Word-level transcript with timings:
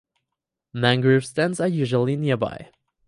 Mangrove 0.73 1.23
stands 1.25 1.59
are 1.59 1.67
usually 1.67 2.15
nearby. 2.15 2.71